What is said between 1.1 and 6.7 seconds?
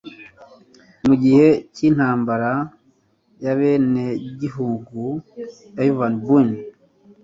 gihe cy'intambara y'abenegihugu, Ivan Bunin